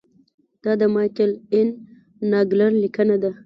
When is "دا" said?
0.63-0.71